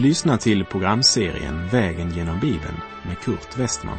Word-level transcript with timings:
Du 0.00 0.06
lyssnar 0.06 0.36
till 0.36 0.64
programserien 0.64 1.68
Vägen 1.68 2.10
genom 2.10 2.40
Bibeln 2.40 2.76
med 3.06 3.18
Kurt 3.18 3.58
Westman. 3.58 3.98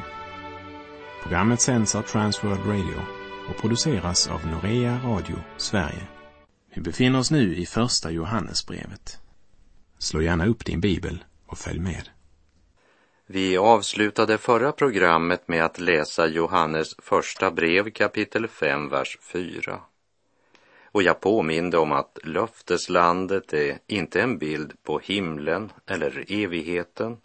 Programmet 1.24 1.62
sänds 1.62 1.96
av 1.96 2.02
Transworld 2.02 2.66
Radio 2.66 3.02
och 3.50 3.62
produceras 3.62 4.28
av 4.28 4.48
Norea 4.48 5.00
Radio 5.04 5.36
Sverige. 5.58 6.08
Vi 6.76 6.82
befinner 6.82 7.20
oss 7.20 7.32
nu 7.32 7.56
i 7.56 7.66
Första 7.66 8.12
Johannesbrevet. 8.12 9.20
Slå 9.98 10.22
gärna 10.22 10.46
upp 10.46 10.66
din 10.66 10.82
bibel 10.82 11.24
och 11.46 11.58
följ 11.58 11.80
med. 11.80 12.10
Vi 13.28 13.58
avslutade 13.58 14.38
förra 14.38 14.72
programmet 14.72 15.48
med 15.48 15.66
att 15.66 15.80
läsa 15.80 16.28
Johannes 16.28 16.96
första 16.98 17.52
brev 17.52 17.90
kapitel 17.90 18.48
5, 18.48 18.90
vers 18.90 19.18
4. 19.22 19.80
Och 20.92 21.04
jag 21.04 21.20
påminde 21.20 21.78
om 21.78 21.92
att 21.92 22.20
löfteslandet 22.24 23.54
är 23.54 23.80
inte 23.88 24.22
en 24.22 24.38
bild 24.38 24.84
på 24.84 25.00
himlen 25.00 25.72
eller 25.86 26.26
evigheten, 26.28 27.18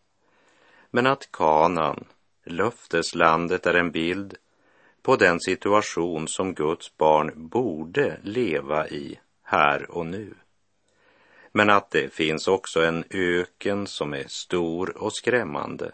men 0.91 1.07
att 1.07 1.33
kanan, 1.33 2.05
löfteslandet, 2.45 3.67
är 3.67 3.75
en 3.75 3.91
bild 3.91 4.35
på 5.03 5.17
den 5.17 5.41
situation 5.41 6.29
som 6.29 6.55
Guds 6.55 6.97
barn 6.97 7.49
borde 7.49 8.21
leva 8.23 8.89
i 8.89 9.21
här 9.43 9.91
och 9.91 10.07
nu. 10.07 10.35
Men 11.53 11.71
att 11.71 11.91
det 11.91 12.15
finns 12.15 12.49
också 12.49 12.83
en 12.83 13.05
öken 13.11 13.87
som 13.87 14.13
är 14.13 14.25
stor 14.29 14.97
och 14.97 15.13
skrämmande 15.13 15.93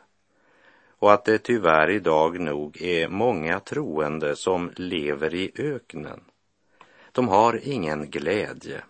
och 0.98 1.12
att 1.12 1.24
det 1.24 1.38
tyvärr 1.38 1.90
idag 1.90 2.40
nog 2.40 2.82
är 2.82 3.08
många 3.08 3.60
troende 3.60 4.36
som 4.36 4.70
lever 4.76 5.34
i 5.34 5.52
öknen 5.56 6.20
de 7.12 7.28
har 7.28 7.60
ingen 7.62 8.10
glädje, 8.10 8.82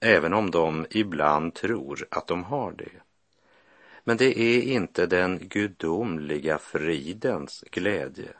även 0.00 0.34
om 0.34 0.50
de 0.50 0.86
ibland 0.90 1.54
tror 1.54 2.06
att 2.10 2.26
de 2.26 2.44
har 2.44 2.72
det. 2.72 3.02
Men 4.04 4.16
det 4.16 4.38
är 4.38 4.62
inte 4.62 5.06
den 5.06 5.38
gudomliga 5.48 6.58
fridens 6.58 7.64
glädje, 7.70 8.32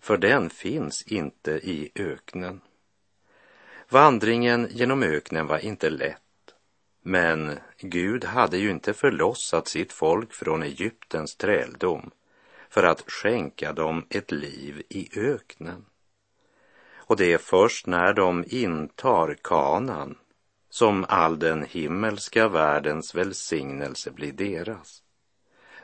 för 0.00 0.16
den 0.16 0.50
finns 0.50 1.02
inte 1.02 1.50
i 1.52 1.90
öknen. 1.94 2.60
Vandringen 3.88 4.68
genom 4.70 5.02
öknen 5.02 5.46
var 5.46 5.58
inte 5.58 5.90
lätt, 5.90 6.20
men 7.02 7.58
Gud 7.78 8.24
hade 8.24 8.58
ju 8.58 8.70
inte 8.70 8.92
förlossat 8.92 9.68
sitt 9.68 9.92
folk 9.92 10.32
från 10.32 10.62
Egyptens 10.62 11.36
träldom 11.36 12.10
för 12.68 12.82
att 12.82 13.10
skänka 13.10 13.72
dem 13.72 14.06
ett 14.10 14.30
liv 14.30 14.82
i 14.88 15.20
öknen. 15.20 15.84
Och 17.10 17.16
det 17.16 17.32
är 17.32 17.38
först 17.38 17.86
när 17.86 18.12
de 18.12 18.44
intar 18.46 19.36
kanan 19.42 20.18
som 20.68 21.06
all 21.08 21.38
den 21.38 21.62
himmelska 21.62 22.48
världens 22.48 23.14
välsignelse 23.14 24.10
blir 24.10 24.32
deras. 24.32 25.02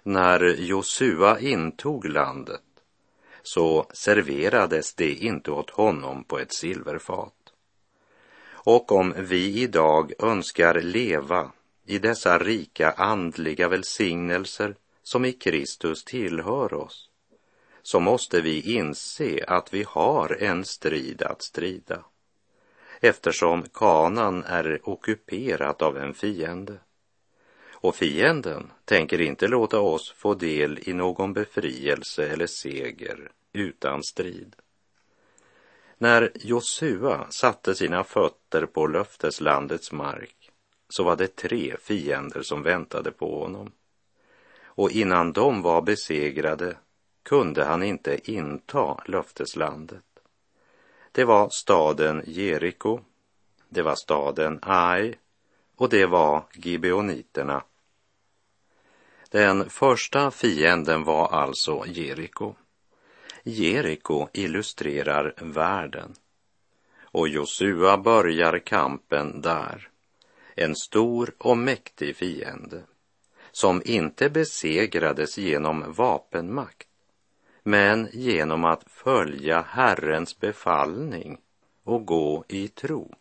När 0.03 0.41
Josua 0.41 1.41
intog 1.41 2.09
landet 2.09 2.63
så 3.43 3.87
serverades 3.93 4.95
det 4.95 5.15
inte 5.15 5.51
åt 5.51 5.71
honom 5.71 6.25
på 6.25 6.39
ett 6.39 6.55
silverfat. 6.55 7.53
Och 8.49 8.93
om 8.93 9.15
vi 9.17 9.63
idag 9.63 10.13
önskar 10.19 10.81
leva 10.81 11.53
i 11.87 11.99
dessa 11.99 12.39
rika 12.39 12.91
andliga 12.91 13.69
välsignelser 13.69 14.77
som 15.03 15.25
i 15.25 15.33
Kristus 15.33 16.05
tillhör 16.05 16.75
oss, 16.75 17.11
så 17.87 18.01
måste 18.01 18.41
vi 18.41 18.75
inse 18.75 19.45
att 19.47 19.75
vi 19.75 19.83
har 19.89 20.43
en 20.43 20.65
strid 20.65 21.23
att 21.23 21.43
strida 21.43 22.05
eftersom 23.01 23.63
kanan 23.63 24.45
är 24.45 24.81
ockuperat 24.89 25.83
av 25.83 25.99
en 25.99 26.15
fiende. 26.15 26.79
Och 27.71 27.97
fienden 27.97 28.73
tänker 28.85 29.21
inte 29.21 29.49
låta 29.49 29.81
oss 29.81 30.13
få 30.13 30.35
del 30.35 30.79
i 30.89 30.93
någon 30.93 31.33
befrielse 31.33 32.29
eller 32.29 32.47
seger 32.47 33.31
utan 33.53 34.03
strid. 34.03 34.57
När 35.99 36.33
Josua 36.35 37.27
satte 37.31 37.75
sina 37.75 38.05
fötter 38.05 38.67
på 38.67 38.87
löfteslandets 38.87 39.93
mark 39.93 40.51
så 40.89 41.05
var 41.05 41.17
det 41.17 41.37
tre 41.37 41.77
fiender 41.81 42.43
som 42.43 42.63
väntade 42.63 43.11
på 43.11 43.41
honom. 43.41 43.73
Och 44.65 44.91
innan 44.91 45.33
de 45.33 45.63
var 45.63 45.83
besegrade 45.83 46.77
kunde 47.27 47.65
han 47.65 47.83
inte 47.83 48.31
inta 48.31 49.03
löfteslandet. 49.07 50.05
Det 51.13 51.25
var 51.25 51.49
staden 51.49 52.23
Jeriko, 52.27 53.01
det 53.69 53.83
var 53.83 53.95
staden 53.95 54.59
Ai 54.63 55.15
och 55.77 55.89
det 55.89 56.07
var 56.07 56.45
Gibeoniterna. 56.55 57.65
Den 59.31 59.71
första 59.71 60.31
fienden 60.31 61.05
var 61.05 61.29
alltså 61.29 61.85
Jeriko. 61.87 62.55
Jeriko 63.43 64.29
illustrerar 64.33 65.35
världen 65.37 66.15
och 67.01 67.29
Josua 67.29 67.99
börjar 67.99 68.59
kampen 68.59 69.41
där. 69.41 69.89
En 70.55 70.77
stor 70.77 71.35
och 71.39 71.59
mäktig 71.59 72.17
fiende 72.17 72.83
som 73.53 73.83
inte 73.85 74.31
besegrades 74.31 75.39
genom 75.39 75.93
vapenmakt 75.93 76.89
men 77.67 78.09
genom 78.13 78.65
att 78.65 78.85
följa 78.91 79.61
Herrens 79.61 80.41
befallning 80.41 81.39
och 81.85 82.07
gå 82.07 82.45
i 82.49 82.69
tro. 82.69 83.15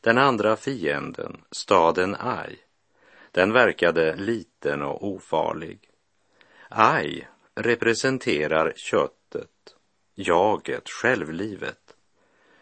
Den 0.00 0.18
andra 0.18 0.56
fienden, 0.56 1.40
staden 1.50 2.16
Ai, 2.20 2.56
den 3.32 3.52
verkade 3.52 4.16
liten 4.16 4.82
och 4.82 5.06
ofarlig. 5.06 5.90
Ai 6.68 7.26
representerar 7.54 8.72
köttet, 8.76 9.76
jaget, 10.14 10.88
självlivet. 10.88 11.96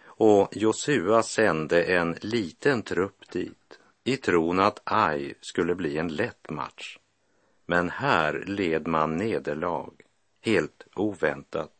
Och 0.04 0.48
Josua 0.52 1.22
sände 1.22 1.82
en 1.82 2.16
liten 2.20 2.82
trupp 2.82 3.30
dit 3.30 3.78
i 4.04 4.16
tron 4.16 4.60
att 4.60 4.80
Ai 4.84 5.34
skulle 5.40 5.74
bli 5.74 5.98
en 5.98 6.08
lätt 6.08 6.50
match. 6.50 6.98
Men 7.66 7.90
här 7.90 8.44
led 8.46 8.86
man 8.86 9.16
nederlag 9.16 10.05
helt 10.46 10.86
oväntat. 10.94 11.72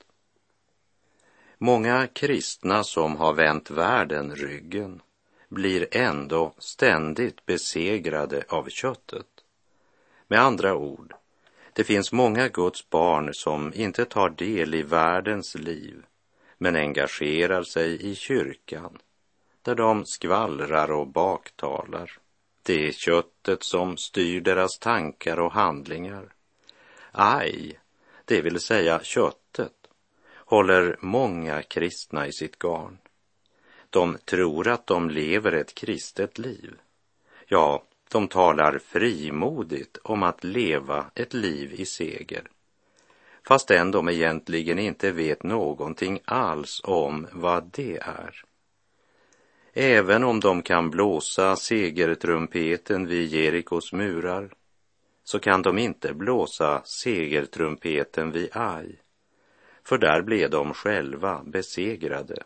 Många 1.58 2.06
kristna 2.06 2.84
som 2.84 3.16
har 3.16 3.32
vänt 3.32 3.70
världen 3.70 4.34
ryggen 4.34 5.02
blir 5.48 5.96
ändå 5.96 6.54
ständigt 6.58 7.46
besegrade 7.46 8.44
av 8.48 8.68
köttet. 8.68 9.26
Med 10.28 10.40
andra 10.40 10.74
ord, 10.74 11.14
det 11.72 11.84
finns 11.84 12.12
många 12.12 12.48
Guds 12.48 12.90
barn 12.90 13.34
som 13.34 13.72
inte 13.74 14.04
tar 14.04 14.30
del 14.30 14.74
i 14.74 14.82
världens 14.82 15.54
liv 15.54 16.04
men 16.58 16.76
engagerar 16.76 17.62
sig 17.62 18.10
i 18.10 18.14
kyrkan 18.14 18.98
där 19.62 19.74
de 19.74 20.04
skvallrar 20.04 20.90
och 20.90 21.06
baktalar. 21.06 22.18
Det 22.62 22.88
är 22.88 22.92
köttet 22.92 23.62
som 23.62 23.96
styr 23.96 24.40
deras 24.40 24.78
tankar 24.78 25.40
och 25.40 25.52
handlingar. 25.52 26.34
Aj, 27.12 27.78
det 28.26 28.40
vill 28.40 28.60
säga 28.60 29.00
köttet, 29.02 29.72
håller 30.34 30.96
många 31.00 31.62
kristna 31.62 32.26
i 32.26 32.32
sitt 32.32 32.58
garn. 32.58 32.98
De 33.90 34.18
tror 34.24 34.68
att 34.68 34.86
de 34.86 35.10
lever 35.10 35.52
ett 35.52 35.74
kristet 35.74 36.38
liv. 36.38 36.74
Ja, 37.46 37.82
de 38.10 38.28
talar 38.28 38.78
frimodigt 38.78 39.98
om 40.02 40.22
att 40.22 40.44
leva 40.44 41.10
ett 41.14 41.34
liv 41.34 41.72
i 41.72 41.86
seger 41.86 42.48
fastän 43.48 43.90
de 43.90 44.08
egentligen 44.08 44.78
inte 44.78 45.12
vet 45.12 45.42
någonting 45.42 46.20
alls 46.24 46.80
om 46.84 47.26
vad 47.32 47.70
det 47.72 47.98
är. 48.02 48.42
Även 49.72 50.24
om 50.24 50.40
de 50.40 50.62
kan 50.62 50.90
blåsa 50.90 51.56
segertrumpeten 51.56 53.06
vid 53.06 53.32
Jerikos 53.32 53.92
murar 53.92 54.50
så 55.28 55.38
kan 55.38 55.62
de 55.62 55.78
inte 55.78 56.14
blåsa 56.14 56.82
segertrumpeten 56.84 58.32
vid 58.32 58.48
Ai, 58.52 58.96
för 59.84 59.98
där 59.98 60.22
blev 60.22 60.50
de 60.50 60.74
själva 60.74 61.42
besegrade. 61.44 62.42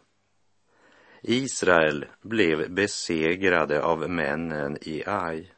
Israel 1.22 2.06
blev 2.22 2.70
besegrade 2.70 3.82
av 3.82 4.10
männen 4.10 4.78
i 4.80 5.04
Ai, 5.06 5.50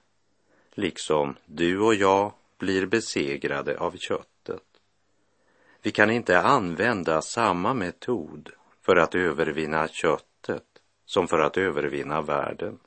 liksom 0.75 1.37
du 1.45 1.81
och 1.81 1.95
jag 1.95 2.33
blir 2.59 2.87
besegrade 2.87 3.79
av 3.79 3.97
köttet. 3.97 4.63
Vi 5.83 5.91
kan 5.91 6.11
inte 6.11 6.41
använda 6.41 7.23
samma 7.23 7.75
metod 7.75 8.51
för 8.81 8.97
att 8.97 9.15
övervinna 9.15 9.89
köttet 9.89 10.67
som 11.07 11.29
för 11.29 11.39
att 11.39 11.57
övervinna 11.57 12.23
världen. 12.23 12.79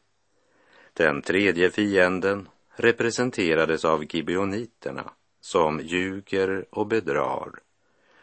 Den 0.93 1.21
tredje 1.21 1.69
fienden 1.69 2.47
representerades 2.75 3.85
av 3.85 4.15
gibeoniterna 4.15 5.11
som 5.41 5.79
ljuger 5.79 6.65
och 6.69 6.87
bedrar 6.87 7.51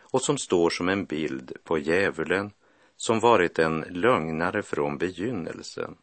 och 0.01 0.23
som 0.23 0.39
står 0.39 0.71
som 0.71 0.89
en 0.89 1.05
bild 1.05 1.53
på 1.65 1.79
djävulen 1.79 2.51
som 2.97 3.21
varit 3.21 3.59
en 3.59 3.81
lögnare 3.81 4.63
från 4.63 4.99
begynnelsen. 4.99 5.97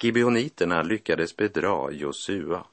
Gibeoniterna 0.00 0.82
lyckades 0.82 1.36
bedra 1.36 1.90
Josua. 1.90 2.64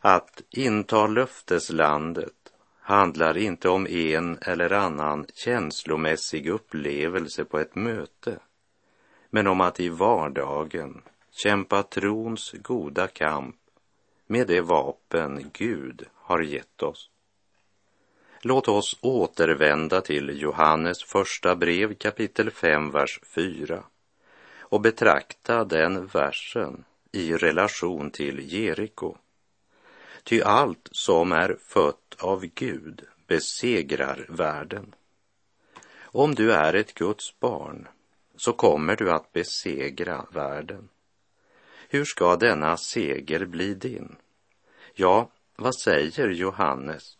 Att 0.00 0.42
inta 0.50 1.06
löfteslandet 1.06 2.52
handlar 2.80 3.36
inte 3.36 3.68
om 3.68 3.86
en 3.86 4.38
eller 4.40 4.72
annan 4.72 5.26
känslomässig 5.34 6.48
upplevelse 6.48 7.44
på 7.44 7.58
ett 7.58 7.74
möte, 7.74 8.38
men 9.30 9.46
om 9.46 9.60
att 9.60 9.80
i 9.80 9.88
vardagen 9.88 11.02
kämpa 11.30 11.82
trons 11.82 12.54
goda 12.62 13.06
kamp 13.06 13.56
med 14.26 14.46
det 14.46 14.60
vapen 14.60 15.50
Gud 15.52 16.06
har 16.14 16.40
gett 16.40 16.82
oss. 16.82 17.10
Låt 18.42 18.68
oss 18.68 18.98
återvända 19.00 20.00
till 20.00 20.40
Johannes 20.40 21.04
första 21.04 21.56
brev 21.56 21.94
kapitel 21.94 22.50
5, 22.50 22.90
vers 22.90 23.20
4 23.34 23.84
och 24.58 24.80
betrakta 24.80 25.64
den 25.64 26.06
versen 26.06 26.84
i 27.12 27.32
relation 27.32 28.10
till 28.10 28.52
Jeriko. 28.52 29.16
Ty 30.24 30.42
allt 30.42 30.88
som 30.90 31.32
är 31.32 31.56
fött 31.60 32.16
av 32.18 32.46
Gud 32.46 33.02
besegrar 33.26 34.26
världen. 34.28 34.94
Om 36.02 36.34
du 36.34 36.52
är 36.52 36.74
ett 36.74 36.94
Guds 36.94 37.40
barn 37.40 37.88
så 38.36 38.52
kommer 38.52 38.96
du 38.96 39.10
att 39.10 39.32
besegra 39.32 40.26
världen. 40.30 40.88
Hur 41.88 42.04
ska 42.04 42.36
denna 42.36 42.76
seger 42.76 43.44
bli 43.44 43.74
din? 43.74 44.16
Ja, 44.94 45.30
vad 45.56 45.76
säger 45.76 46.28
Johannes? 46.28 47.16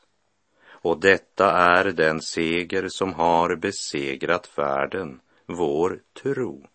Och 0.66 1.00
detta 1.00 1.50
är 1.52 1.84
den 1.84 2.20
seger 2.20 2.88
som 2.88 3.12
har 3.12 3.56
besegrat 3.56 4.58
världen, 4.58 5.20
vår 5.46 6.00
tro. 6.22 6.66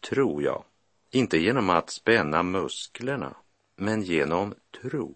Tror 0.00 0.42
jag, 0.42 0.64
inte 1.10 1.38
genom 1.38 1.70
att 1.70 1.90
spänna 1.90 2.42
musklerna, 2.42 3.36
men 3.76 4.02
genom 4.02 4.54
tro. 4.82 5.14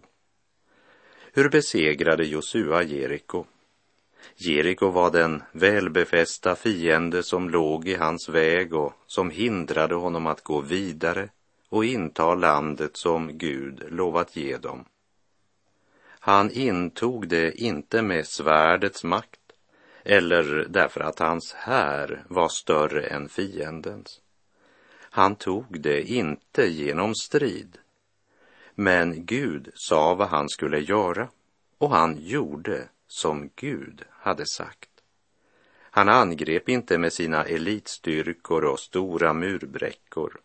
Hur 1.33 1.49
besegrade 1.49 2.23
Josua 2.25 2.83
Jeriko? 2.83 3.45
Jeriko 4.35 4.89
var 4.89 5.11
den 5.11 5.43
välbefästa 5.51 6.55
fiende 6.55 7.23
som 7.23 7.49
låg 7.49 7.87
i 7.87 7.95
hans 7.95 8.29
väg 8.29 8.73
och 8.73 8.93
som 9.07 9.29
hindrade 9.29 9.95
honom 9.95 10.27
att 10.27 10.43
gå 10.43 10.61
vidare 10.61 11.29
och 11.71 11.85
inta 11.85 12.35
landet 12.35 12.97
som 12.97 13.37
Gud 13.37 13.83
lovat 13.89 14.35
ge 14.35 14.57
dem. 14.57 14.85
Han 16.03 16.51
intog 16.51 17.27
det 17.27 17.61
inte 17.61 18.01
med 18.01 18.27
svärdets 18.27 19.03
makt 19.03 19.39
eller 20.03 20.65
därför 20.69 21.01
att 21.01 21.19
hans 21.19 21.53
här 21.53 22.23
var 22.27 22.49
större 22.49 23.03
än 23.03 23.29
fiendens. 23.29 24.21
Han 24.99 25.35
tog 25.35 25.81
det 25.81 26.01
inte 26.01 26.67
genom 26.67 27.15
strid. 27.15 27.77
Men 28.75 29.25
Gud 29.25 29.71
sa 29.75 30.15
vad 30.15 30.27
han 30.27 30.49
skulle 30.49 30.79
göra 30.79 31.29
och 31.77 31.89
han 31.89 32.17
gjorde 32.19 32.89
som 33.07 33.49
Gud 33.55 34.03
hade 34.09 34.45
sagt. 34.45 34.89
Han 35.79 36.09
angrep 36.09 36.69
inte 36.69 36.97
med 36.97 37.13
sina 37.13 37.43
elitstyrkor 37.43 38.65
och 38.65 38.79
stora 38.79 39.33
murbräckor. 39.33 40.39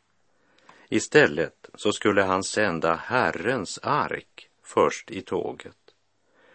Istället 0.88 1.70
så 1.74 1.92
skulle 1.92 2.22
han 2.22 2.44
sända 2.44 2.94
Herrens 2.94 3.78
ark 3.82 4.48
först 4.62 5.10
i 5.10 5.22
tåget. 5.22 5.76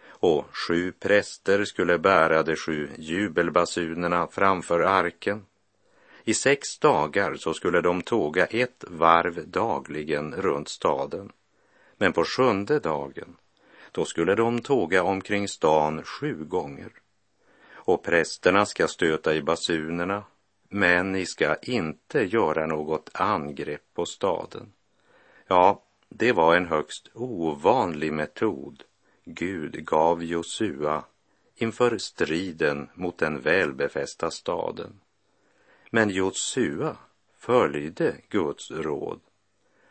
Och 0.08 0.56
sju 0.56 0.92
präster 0.92 1.64
skulle 1.64 1.98
bära 1.98 2.42
de 2.42 2.56
sju 2.56 2.88
jubelbasunerna 2.98 4.26
framför 4.26 4.80
arken. 4.80 5.46
I 6.24 6.34
sex 6.34 6.78
dagar 6.78 7.34
så 7.36 7.54
skulle 7.54 7.80
de 7.80 8.02
tåga 8.02 8.46
ett 8.46 8.84
varv 8.88 9.48
dagligen 9.48 10.34
runt 10.34 10.68
staden. 10.68 11.32
Men 11.96 12.12
på 12.12 12.24
sjunde 12.24 12.78
dagen, 12.78 13.36
då 13.92 14.04
skulle 14.04 14.34
de 14.34 14.60
tåga 14.60 15.02
omkring 15.02 15.48
stan 15.48 16.02
sju 16.02 16.44
gånger. 16.44 16.92
Och 17.72 18.02
prästerna 18.02 18.66
ska 18.66 18.88
stöta 18.88 19.34
i 19.34 19.42
basunerna, 19.42 20.24
men 20.72 21.12
ni 21.12 21.26
ska 21.26 21.56
inte 21.56 22.20
göra 22.20 22.66
något 22.66 23.10
angrepp 23.14 23.94
på 23.94 24.06
staden. 24.06 24.72
Ja, 25.46 25.82
det 26.08 26.32
var 26.32 26.56
en 26.56 26.66
högst 26.66 27.08
ovanlig 27.14 28.12
metod 28.12 28.84
Gud 29.24 29.84
gav 29.84 30.24
Josua 30.24 31.04
inför 31.54 31.98
striden 31.98 32.88
mot 32.94 33.18
den 33.18 33.40
välbefästa 33.40 34.30
staden. 34.30 35.00
Men 35.90 36.10
Josua 36.10 36.96
följde 37.38 38.16
Guds 38.28 38.70
råd. 38.70 39.20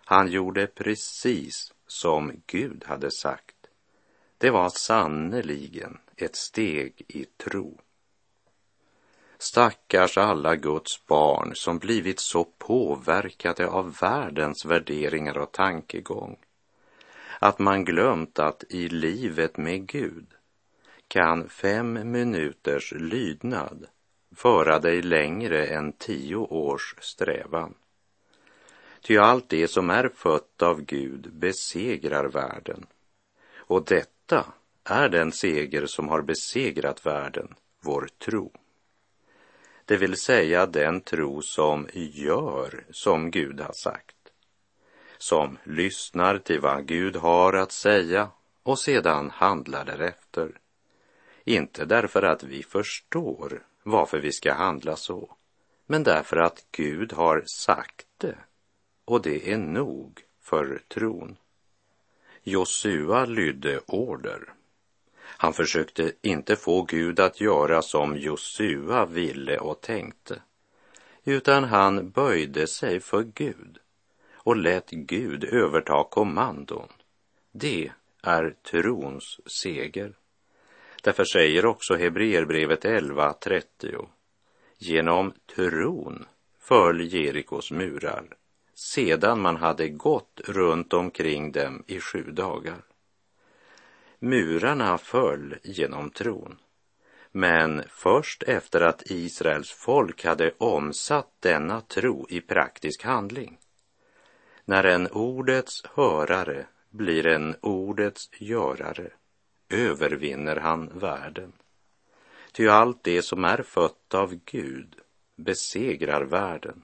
Han 0.06 0.31
gjorde 0.31 0.68
precis 0.68 1.74
som 1.88 2.42
Gud 2.48 2.84
hade 2.86 3.12
sagt. 3.12 3.56
Det 4.38 4.50
var 4.50 4.69
sannerligen 4.69 5.98
ett 6.16 6.36
steg 6.36 7.06
i 7.07 7.25
tro. 7.25 7.80
Stackars 9.41 10.17
alla 10.17 10.55
Guds 10.55 11.05
barn 11.07 11.55
som 11.55 11.77
blivit 11.77 12.19
så 12.19 12.43
påverkade 12.43 13.67
av 13.67 13.95
världens 14.01 14.65
värderingar 14.65 15.38
och 15.38 15.51
tankegång 15.51 16.38
att 17.39 17.59
man 17.59 17.85
glömt 17.85 18.39
att 18.39 18.63
i 18.69 18.89
livet 18.89 19.57
med 19.57 19.88
Gud 19.88 20.27
kan 21.07 21.49
fem 21.49 22.11
minuters 22.11 22.91
lydnad 22.91 23.85
föra 24.35 24.79
dig 24.79 25.01
längre 25.01 25.65
än 25.65 25.93
tio 25.93 26.35
års 26.35 26.95
strävan. 26.99 27.73
Ty 29.01 29.17
allt 29.17 29.49
det 29.49 29.67
som 29.67 29.89
är 29.89 30.09
fött 30.15 30.61
av 30.61 30.81
Gud 30.81 31.33
besegrar 31.33 32.25
världen. 32.25 32.85
Och 33.55 33.85
detta 33.85 34.45
är 34.83 35.09
den 35.09 35.31
seger 35.31 35.85
som 35.85 36.07
har 36.07 36.21
besegrat 36.21 37.05
världen, 37.05 37.55
vår 37.79 38.07
tro 38.17 38.51
det 39.91 39.97
vill 39.97 40.17
säga 40.17 40.65
den 40.65 41.01
tro 41.01 41.41
som 41.41 41.88
gör 41.93 42.83
som 42.91 43.31
Gud 43.31 43.59
har 43.59 43.73
sagt, 43.73 44.15
som 45.17 45.57
lyssnar 45.63 46.38
till 46.38 46.59
vad 46.59 46.85
Gud 46.85 47.15
har 47.15 47.53
att 47.53 47.71
säga 47.71 48.29
och 48.63 48.79
sedan 48.79 49.29
handlar 49.29 49.85
därefter. 49.85 50.59
Inte 51.43 51.86
därför 51.86 52.24
att 52.24 52.43
vi 52.43 52.63
förstår 52.63 53.63
varför 53.83 54.19
vi 54.19 54.31
ska 54.31 54.53
handla 54.53 54.95
så, 54.95 55.36
men 55.86 56.03
därför 56.03 56.38
att 56.38 56.65
Gud 56.71 57.13
har 57.13 57.43
sagt 57.45 58.07
det 58.17 58.38
och 59.05 59.21
det 59.21 59.51
är 59.51 59.57
nog 59.57 60.21
för 60.41 60.81
tron. 60.88 61.38
Josua 62.43 63.25
lydde 63.25 63.79
order 63.88 64.53
han 65.41 65.53
försökte 65.53 66.12
inte 66.21 66.55
få 66.55 66.81
Gud 66.81 67.19
att 67.19 67.41
göra 67.41 67.81
som 67.81 68.17
Josua 68.17 69.05
ville 69.05 69.57
och 69.57 69.81
tänkte, 69.81 70.41
utan 71.24 71.63
han 71.63 72.10
böjde 72.10 72.67
sig 72.67 73.00
för 73.00 73.24
Gud 73.24 73.77
och 74.33 74.55
lät 74.55 74.89
Gud 74.89 75.43
överta 75.43 76.03
kommandon. 76.03 76.88
Det 77.51 77.91
är 78.24 78.55
trons 78.71 79.39
seger. 79.45 80.13
Därför 81.03 81.25
säger 81.25 81.65
också 81.65 81.95
Hebreerbrevet 81.95 82.86
11.30 82.86 84.07
Genom 84.77 85.33
tron 85.55 86.25
föll 86.60 87.13
Jerikos 87.13 87.71
murar 87.71 88.25
sedan 88.74 89.41
man 89.41 89.57
hade 89.57 89.89
gått 89.89 90.41
runt 90.45 90.93
omkring 90.93 91.51
dem 91.51 91.83
i 91.88 92.00
sju 92.00 92.24
dagar. 92.24 92.90
Murarna 94.24 94.98
föll 94.98 95.56
genom 95.63 96.10
tron. 96.10 96.58
Men 97.32 97.84
först 97.90 98.44
efter 98.44 98.82
att 98.82 99.12
Israels 99.12 99.72
folk 99.72 100.25
hade 100.25 100.54
omsatt 100.58 101.32
denna 101.40 101.82
tro 101.82 102.28
i 102.30 102.42
praktisk 102.42 103.04
handling. 103.04 103.58
När 104.66 104.84
en 104.84 105.08
ordets 105.08 105.84
hörare 105.86 106.66
blir 106.90 107.28
en 107.28 107.56
ordets 107.62 108.30
görare 108.40 109.12
övervinner 109.70 110.56
han 110.56 111.00
världen. 111.00 111.54
Ty 112.51 112.68
allt 112.68 113.04
det 113.04 113.22
som 113.22 113.46
är 113.46 113.63
fött 113.63 114.13
av 114.13 114.40
Gud 114.46 114.96
besegrar 115.36 116.22
världen. 116.22 116.84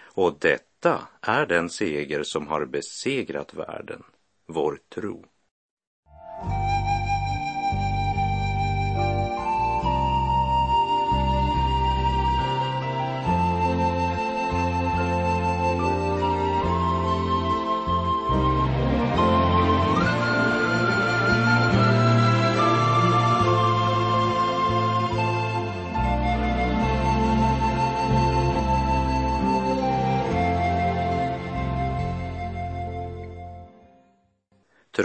Och 0.00 0.38
detta 0.40 1.08
är 1.20 1.46
den 1.46 1.70
seger 1.70 2.22
som 2.22 2.46
har 2.46 2.64
besegrat 2.64 3.54
världen, 3.54 4.02
vår 4.46 4.78
tro. 4.88 5.24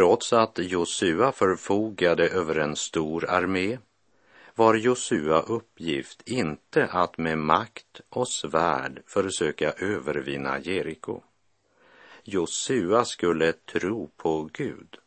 Trots 0.03 0.33
att 0.33 0.57
Josua 0.57 1.31
förfogade 1.31 2.29
över 2.29 2.55
en 2.55 2.75
stor 2.75 3.29
armé 3.29 3.77
var 4.55 4.75
Josua 4.75 5.41
uppgift 5.41 6.21
inte 6.25 6.85
att 6.85 7.17
med 7.17 7.37
makt 7.37 8.01
och 8.09 8.27
svärd 8.27 9.01
försöka 9.07 9.71
övervinna 9.71 10.59
Jeriko. 10.59 11.21
Josua 12.23 13.05
skulle 13.05 13.53
tro 13.53 14.09
på 14.17 14.49
Gud. 14.53 14.97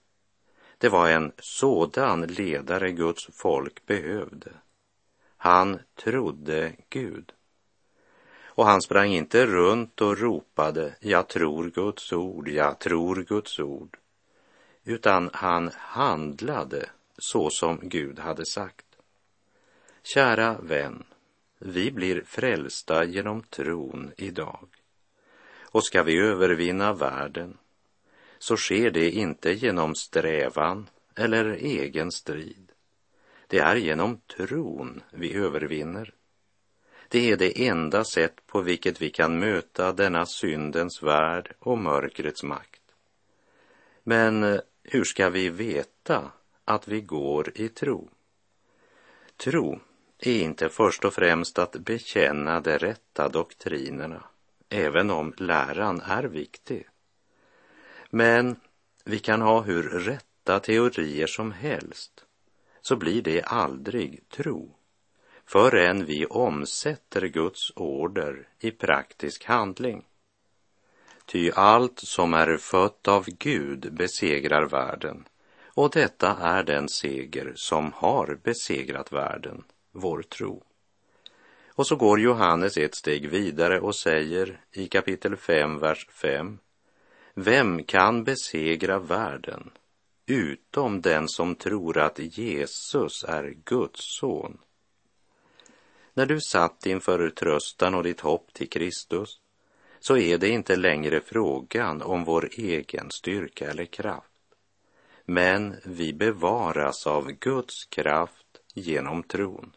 Det 0.78 0.88
var 0.88 1.10
en 1.10 1.32
sådan 1.38 2.22
ledare 2.22 2.92
Guds 2.92 3.28
folk 3.32 3.86
behövde. 3.86 4.52
Han 5.36 5.78
trodde 5.94 6.72
Gud. 6.88 7.32
Och 8.44 8.66
han 8.66 8.82
sprang 8.82 9.12
inte 9.12 9.46
runt 9.46 10.00
och 10.00 10.18
ropade 10.18 10.94
”Jag 11.00 11.28
tror 11.28 11.70
Guds 11.70 12.12
ord, 12.12 12.48
jag 12.48 12.78
tror 12.78 13.16
Guds 13.16 13.58
ord” 13.58 13.98
utan 14.86 15.30
han 15.32 15.70
handlade 15.74 16.90
så 17.18 17.50
som 17.50 17.78
Gud 17.82 18.18
hade 18.18 18.46
sagt. 18.46 18.86
Kära 20.02 20.58
vän, 20.58 21.04
vi 21.58 21.90
blir 21.90 22.22
frälsta 22.26 23.04
genom 23.04 23.42
tron 23.42 24.12
idag. 24.16 24.68
Och 25.60 25.84
ska 25.84 26.02
vi 26.02 26.18
övervinna 26.18 26.92
världen 26.92 27.56
så 28.38 28.56
sker 28.56 28.90
det 28.90 29.10
inte 29.10 29.52
genom 29.52 29.94
strävan 29.94 30.88
eller 31.14 31.44
egen 31.44 32.12
strid. 32.12 32.72
Det 33.46 33.58
är 33.58 33.76
genom 33.76 34.20
tron 34.36 35.02
vi 35.10 35.34
övervinner. 35.34 36.14
Det 37.08 37.30
är 37.30 37.36
det 37.36 37.66
enda 37.66 38.04
sätt 38.04 38.46
på 38.46 38.60
vilket 38.60 39.02
vi 39.02 39.10
kan 39.10 39.38
möta 39.38 39.92
denna 39.92 40.26
syndens 40.26 41.02
värld 41.02 41.54
och 41.58 41.78
mörkrets 41.78 42.42
makt. 42.42 42.82
Men 44.02 44.60
hur 44.88 45.04
ska 45.04 45.28
vi 45.28 45.48
veta 45.48 46.32
att 46.64 46.88
vi 46.88 47.00
går 47.00 47.52
i 47.54 47.68
tro? 47.68 48.10
Tro 49.36 49.80
är 50.18 50.42
inte 50.42 50.68
först 50.68 51.04
och 51.04 51.14
främst 51.14 51.58
att 51.58 51.72
bekänna 51.72 52.60
de 52.60 52.78
rätta 52.78 53.28
doktrinerna, 53.28 54.24
även 54.68 55.10
om 55.10 55.34
läran 55.36 56.00
är 56.00 56.24
viktig. 56.24 56.88
Men 58.10 58.56
vi 59.04 59.18
kan 59.18 59.42
ha 59.42 59.60
hur 59.60 59.82
rätta 59.82 60.60
teorier 60.60 61.26
som 61.26 61.52
helst, 61.52 62.24
så 62.80 62.96
blir 62.96 63.22
det 63.22 63.42
aldrig 63.42 64.28
tro 64.28 64.76
förrän 65.46 66.04
vi 66.04 66.26
omsätter 66.26 67.26
Guds 67.26 67.72
order 67.76 68.48
i 68.58 68.70
praktisk 68.70 69.44
handling. 69.44 70.04
Ty 71.26 71.50
allt 71.50 71.98
som 71.98 72.34
är 72.34 72.56
fött 72.56 73.08
av 73.08 73.24
Gud 73.26 73.94
besegrar 73.94 74.66
världen 74.66 75.24
och 75.76 75.90
detta 75.90 76.36
är 76.40 76.62
den 76.62 76.88
seger 76.88 77.52
som 77.54 77.92
har 77.92 78.38
besegrat 78.42 79.12
världen, 79.12 79.64
vår 79.92 80.22
tro. 80.22 80.62
Och 81.68 81.86
så 81.86 81.96
går 81.96 82.20
Johannes 82.20 82.76
ett 82.76 82.94
steg 82.94 83.28
vidare 83.28 83.80
och 83.80 83.96
säger 83.96 84.60
i 84.72 84.86
kapitel 84.86 85.36
5, 85.36 85.78
vers 85.78 86.06
5. 86.10 86.58
Vem 87.34 87.84
kan 87.84 88.24
besegra 88.24 88.98
världen 88.98 89.70
utom 90.26 91.00
den 91.00 91.28
som 91.28 91.54
tror 91.54 91.98
att 91.98 92.18
Jesus 92.18 93.24
är 93.24 93.54
Guds 93.64 94.18
son? 94.20 94.58
När 96.14 96.26
du 96.26 96.40
satt 96.40 96.86
inför 96.86 97.30
tröstan 97.30 97.94
och 97.94 98.02
ditt 98.02 98.20
hopp 98.20 98.52
till 98.52 98.68
Kristus 98.68 99.40
så 100.00 100.16
är 100.16 100.38
det 100.38 100.48
inte 100.48 100.76
längre 100.76 101.20
frågan 101.20 102.02
om 102.02 102.24
vår 102.24 102.48
egen 102.52 103.10
styrka 103.10 103.70
eller 103.70 103.84
kraft. 103.84 104.30
Men 105.24 105.76
vi 105.84 106.12
bevaras 106.12 107.06
av 107.06 107.32
Guds 107.32 107.84
kraft 107.84 108.46
genom 108.74 109.22
tron. 109.22 109.72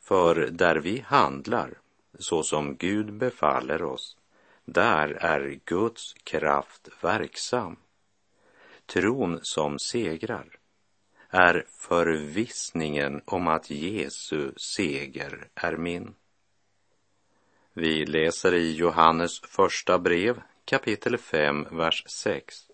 För 0.00 0.34
där 0.34 0.76
vi 0.76 1.04
handlar 1.06 1.78
så 2.18 2.42
som 2.42 2.76
Gud 2.76 3.12
befaller 3.12 3.82
oss, 3.82 4.16
där 4.64 5.08
är 5.08 5.60
Guds 5.64 6.14
kraft 6.24 6.88
verksam. 7.00 7.76
Tron 8.86 9.38
som 9.42 9.78
segrar 9.78 10.58
är 11.30 11.64
förvissningen 11.68 13.22
om 13.24 13.48
att 13.48 13.70
Jesu 13.70 14.52
seger 14.56 15.48
är 15.54 15.76
min. 15.76 16.14
Vi 17.78 18.06
läser 18.06 18.54
i 18.54 18.72
Johannes 18.72 19.40
första 19.40 19.98
brev 19.98 20.42
kapitel 20.64 21.18
5, 21.18 21.66
vers 21.70 22.04
6. 22.06 22.66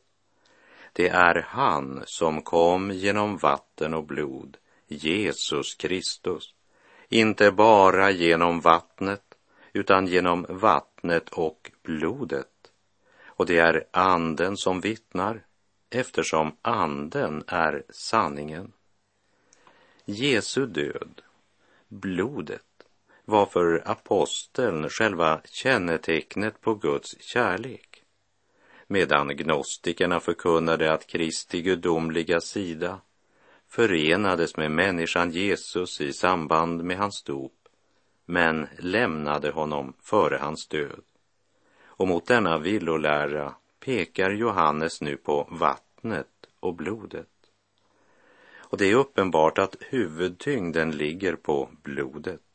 Det 0.93 1.09
är 1.09 1.47
han 1.49 2.03
som 2.07 2.43
kom 2.43 2.91
genom 2.91 3.37
vatten 3.37 3.95
och 3.95 4.05
blod, 4.05 4.57
Jesus 4.87 5.75
Kristus, 5.75 6.55
inte 7.09 7.51
bara 7.53 8.11
genom 8.11 8.61
vattnet, 8.61 9.35
utan 9.73 10.07
genom 10.07 10.47
vattnet 10.49 11.29
och 11.29 11.71
blodet. 11.83 12.71
Och 13.25 13.47
det 13.47 13.59
är 13.59 13.85
anden 13.91 14.57
som 14.57 14.81
vittnar, 14.81 15.45
eftersom 15.91 16.57
anden 16.63 17.45
är 17.47 17.83
sanningen. 17.91 18.73
Jesu 20.05 20.67
död, 20.67 21.23
blodet, 21.89 22.72
var 23.25 23.47
för 23.47 23.83
aposteln 23.87 24.89
själva 24.89 25.41
kännetecknet 25.45 26.61
på 26.61 26.75
Guds 26.75 27.23
kärlek, 27.23 28.03
medan 28.87 29.29
gnostikerna 29.29 30.21
förkunnade 30.21 30.93
att 30.93 31.07
Kristi 31.07 31.63
gudomliga 31.63 32.41
sida 32.41 33.01
förenades 33.69 34.57
med 34.57 34.71
människan 34.71 35.31
Jesus 35.31 36.01
i 36.01 36.13
samband 36.13 36.85
med 36.85 36.99
hans 36.99 37.23
dop, 37.23 37.69
men 38.25 38.69
lämnade 38.79 39.51
honom 39.51 39.93
före 40.03 40.37
hans 40.37 40.69
död. 40.69 41.03
Och 41.85 42.09
mot 42.09 42.27
denna 42.27 42.59
villolära 42.59 43.55
pekar 43.81 44.31
Johannes 44.31 45.01
nu 45.01 45.17
på 45.17 45.49
vattnet 45.51 46.29
och 46.61 46.75
blodet. 46.75 47.29
Och 48.57 48.79
det 48.79 48.91
är 48.91 48.95
uppenbart 48.95 49.59
att 49.59 49.77
huvudtyngden 49.81 50.91
ligger 50.91 51.37
på 51.37 51.69
blodet. 51.83 52.52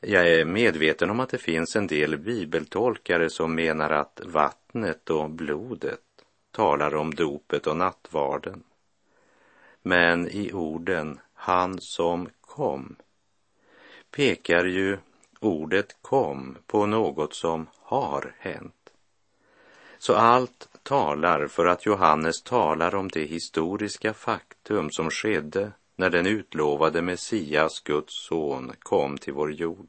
Jag 0.00 0.28
är 0.28 0.44
medveten 0.44 1.10
om 1.10 1.20
att 1.20 1.28
det 1.28 1.38
finns 1.38 1.76
en 1.76 1.86
del 1.86 2.18
bibeltolkare 2.18 3.30
som 3.30 3.54
menar 3.54 3.90
att 3.90 4.20
vattnet 4.24 5.10
och 5.10 5.30
blodet 5.30 6.00
talar 6.50 6.94
om 6.94 7.14
dopet 7.14 7.66
och 7.66 7.76
nattvarden. 7.76 8.62
Men 9.82 10.28
i 10.28 10.52
orden 10.52 11.20
han 11.34 11.80
som 11.80 12.28
kom 12.40 12.96
pekar 14.10 14.64
ju 14.64 14.98
ordet 15.40 15.96
kom 16.02 16.58
på 16.66 16.86
något 16.86 17.34
som 17.34 17.66
har 17.82 18.34
hänt. 18.38 18.90
Så 19.98 20.14
allt 20.14 20.68
talar 20.82 21.46
för 21.46 21.66
att 21.66 21.86
Johannes 21.86 22.42
talar 22.42 22.94
om 22.94 23.08
det 23.08 23.24
historiska 23.24 24.14
faktum 24.14 24.90
som 24.90 25.10
skedde 25.10 25.72
när 25.98 26.10
den 26.10 26.26
utlovade 26.26 27.02
Messias, 27.02 27.80
Guds 27.80 28.26
son, 28.26 28.72
kom 28.78 29.18
till 29.18 29.32
vår 29.32 29.52
jord. 29.52 29.88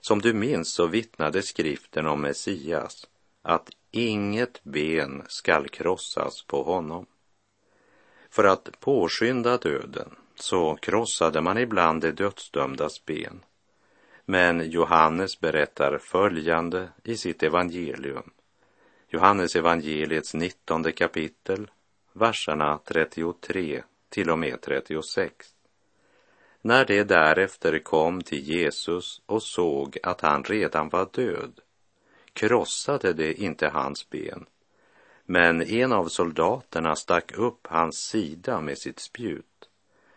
Som 0.00 0.20
du 0.20 0.34
minns 0.34 0.72
så 0.72 0.86
vittnade 0.86 1.42
skriften 1.42 2.06
om 2.06 2.20
Messias 2.20 3.06
att 3.42 3.70
inget 3.90 4.64
ben 4.64 5.22
skall 5.28 5.68
krossas 5.68 6.42
på 6.42 6.62
honom. 6.62 7.06
För 8.30 8.44
att 8.44 8.80
påskynda 8.80 9.56
döden 9.56 10.14
så 10.34 10.76
krossade 10.76 11.40
man 11.40 11.58
ibland 11.58 12.02
de 12.02 12.12
dödsdömdas 12.12 13.04
ben. 13.04 13.44
Men 14.24 14.70
Johannes 14.70 15.40
berättar 15.40 15.98
följande 15.98 16.88
i 17.04 17.16
sitt 17.16 17.42
evangelium. 17.42 18.30
Johannes 19.08 19.56
evangeliets 19.56 20.34
19 20.34 20.92
kapitel, 20.92 21.70
verserna 22.12 22.78
33 22.84 23.82
till 24.08 24.30
och 24.30 24.38
med 24.38 24.60
36. 24.60 25.54
När 26.60 26.84
de 26.84 27.04
därefter 27.04 27.78
kom 27.78 28.22
till 28.22 28.42
Jesus 28.42 29.22
och 29.26 29.42
såg 29.42 29.98
att 30.02 30.20
han 30.20 30.44
redan 30.44 30.88
var 30.88 31.08
död 31.12 31.60
krossade 32.32 33.12
de 33.12 33.34
inte 33.34 33.68
hans 33.68 34.10
ben, 34.10 34.46
men 35.24 35.62
en 35.62 35.92
av 35.92 36.08
soldaterna 36.08 36.96
stack 36.96 37.32
upp 37.32 37.66
hans 37.66 37.98
sida 37.98 38.60
med 38.60 38.78
sitt 38.78 38.98
spjut 38.98 39.68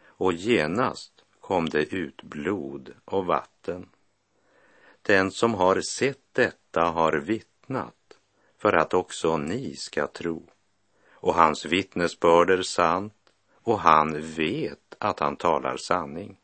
och 0.06 0.34
genast 0.34 1.12
kom 1.40 1.70
det 1.70 1.94
ut 1.94 2.24
blod 2.24 2.94
och 3.06 3.26
vatten. 3.26 3.90
Den 5.02 5.32
som 5.32 5.54
har 5.54 5.82
sett 5.82 6.24
detta 6.32 6.82
har 6.82 7.14
vittnat 7.14 8.18
för 8.58 8.74
att 8.74 8.94
också 8.94 9.38
ni 9.38 9.76
ska 9.76 10.08
tro. 10.08 10.48
Och 11.12 11.36
hans 11.36 11.66
vittnesbörd 11.66 12.50
är 12.50 12.62
sant 12.62 13.21
och 13.63 13.80
han 13.80 14.22
vet 14.22 14.96
att 15.00 15.20
han 15.20 15.36
talar 15.36 15.77
sanning. 15.77 16.38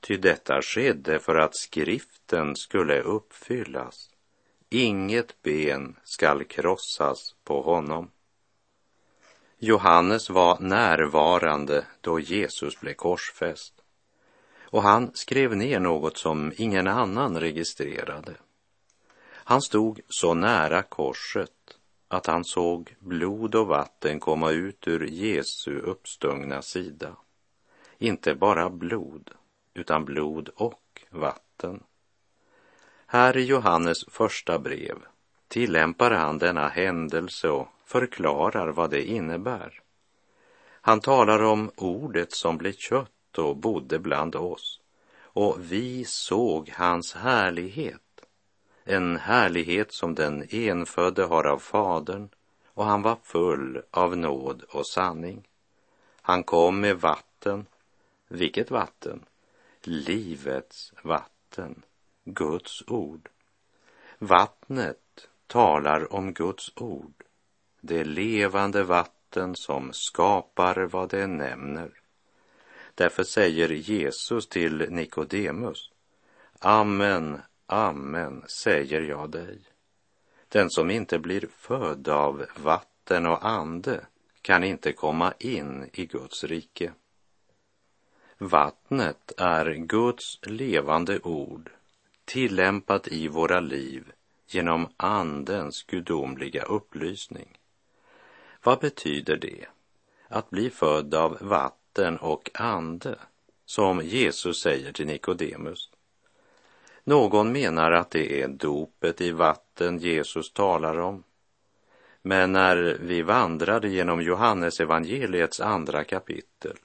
Ty 0.00 0.16
detta 0.16 0.62
skedde 0.62 1.18
för 1.18 1.34
att 1.34 1.56
skriften 1.56 2.56
skulle 2.56 3.00
uppfyllas. 3.00 4.10
Inget 4.68 5.42
ben 5.42 5.96
skall 6.04 6.44
krossas 6.44 7.34
på 7.44 7.62
honom. 7.62 8.10
Johannes 9.58 10.30
var 10.30 10.58
närvarande 10.60 11.84
då 12.00 12.20
Jesus 12.20 12.80
blev 12.80 12.94
korsfäst 12.94 13.80
och 14.70 14.82
han 14.82 15.10
skrev 15.14 15.56
ner 15.56 15.80
något 15.80 16.16
som 16.16 16.52
ingen 16.56 16.86
annan 16.86 17.40
registrerade. 17.40 18.34
Han 19.32 19.62
stod 19.62 20.00
så 20.08 20.34
nära 20.34 20.82
korset 20.82 21.52
att 22.10 22.26
han 22.26 22.44
såg 22.44 22.96
blod 22.98 23.54
och 23.54 23.66
vatten 23.66 24.20
komma 24.20 24.50
ut 24.50 24.88
ur 24.88 25.06
Jesu 25.06 25.78
uppstungna 25.78 26.62
sida. 26.62 27.16
Inte 27.98 28.34
bara 28.34 28.70
blod, 28.70 29.30
utan 29.74 30.04
blod 30.04 30.48
och 30.54 31.02
vatten. 31.10 31.82
Här 33.06 33.36
i 33.36 33.44
Johannes 33.44 34.04
första 34.08 34.58
brev 34.58 34.96
tillämpar 35.48 36.10
han 36.10 36.38
denna 36.38 36.68
händelse 36.68 37.48
och 37.48 37.68
förklarar 37.84 38.68
vad 38.68 38.90
det 38.90 39.04
innebär. 39.04 39.80
Han 40.80 41.00
talar 41.00 41.42
om 41.42 41.70
ordet 41.76 42.32
som 42.32 42.58
blev 42.58 42.72
kött 42.72 43.38
och 43.38 43.56
bodde 43.56 43.98
bland 43.98 44.36
oss 44.36 44.80
och 45.32 45.56
vi 45.60 46.04
såg 46.04 46.70
hans 46.76 47.14
härlighet 47.14 48.00
en 48.84 49.16
härlighet 49.16 49.92
som 49.92 50.14
den 50.14 50.46
enfödde 50.50 51.24
har 51.24 51.44
av 51.44 51.58
Fadern 51.58 52.28
och 52.66 52.84
han 52.84 53.02
var 53.02 53.16
full 53.22 53.82
av 53.90 54.16
nåd 54.16 54.62
och 54.62 54.86
sanning. 54.86 55.48
Han 56.22 56.42
kom 56.42 56.80
med 56.80 57.00
vatten. 57.00 57.66
Vilket 58.28 58.70
vatten? 58.70 59.24
Livets 59.82 60.92
vatten, 61.02 61.82
Guds 62.24 62.82
ord. 62.86 63.28
Vattnet 64.18 65.28
talar 65.46 66.12
om 66.12 66.32
Guds 66.32 66.72
ord, 66.76 67.24
det 67.80 68.04
levande 68.04 68.82
vatten 68.82 69.56
som 69.56 69.92
skapar 69.92 70.76
vad 70.76 71.08
det 71.10 71.26
nämner. 71.26 71.90
Därför 72.94 73.24
säger 73.24 73.68
Jesus 73.68 74.48
till 74.48 74.86
Nikodemus, 74.90 75.90
Amen, 76.58 77.40
Amen, 77.72 78.44
säger 78.46 79.00
jag 79.00 79.30
dig. 79.30 79.58
Den 80.48 80.70
som 80.70 80.90
inte 80.90 81.18
blir 81.18 81.48
född 81.56 82.08
av 82.08 82.46
vatten 82.56 83.26
och 83.26 83.46
ande 83.46 84.06
kan 84.42 84.64
inte 84.64 84.92
komma 84.92 85.34
in 85.38 85.90
i 85.92 86.06
Guds 86.06 86.44
rike. 86.44 86.92
Vattnet 88.38 89.32
är 89.36 89.74
Guds 89.74 90.38
levande 90.42 91.20
ord 91.20 91.70
tillämpat 92.24 93.08
i 93.08 93.28
våra 93.28 93.60
liv 93.60 94.12
genom 94.46 94.88
Andens 94.96 95.82
gudomliga 95.82 96.62
upplysning. 96.62 97.58
Vad 98.62 98.80
betyder 98.80 99.36
det? 99.36 99.66
Att 100.28 100.50
bli 100.50 100.70
född 100.70 101.14
av 101.14 101.38
vatten 101.40 102.18
och 102.18 102.50
ande, 102.54 103.18
som 103.64 104.00
Jesus 104.00 104.62
säger 104.62 104.92
till 104.92 105.06
Nikodemus. 105.06 105.90
Någon 107.10 107.52
menar 107.52 107.92
att 107.92 108.10
det 108.10 108.42
är 108.42 108.48
dopet 108.48 109.20
i 109.20 109.32
vatten 109.32 109.98
Jesus 109.98 110.52
talar 110.52 110.98
om. 110.98 111.22
Men 112.22 112.52
när 112.52 112.98
vi 113.00 113.22
vandrade 113.22 113.88
genom 113.88 114.22
Johannes 114.22 114.80
evangeliets 114.80 115.60
andra 115.60 116.04
kapitel 116.04 116.76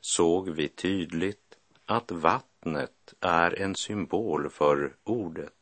såg 0.00 0.48
vi 0.48 0.68
tydligt 0.68 1.58
att 1.86 2.10
vattnet 2.10 3.14
är 3.20 3.60
en 3.62 3.74
symbol 3.74 4.50
för 4.50 4.92
ordet. 5.04 5.52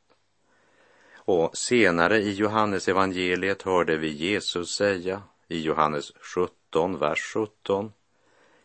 Och 1.15 1.57
senare 1.57 2.19
i 2.19 2.33
Johannes 2.33 2.89
evangeliet 2.89 3.63
hörde 3.63 3.97
vi 3.97 4.09
Jesus 4.09 4.75
säga 4.75 5.23
i 5.49 5.61
Johannes 5.61 6.13
17, 6.35 6.99
vers 6.99 7.21
17. 7.35 7.93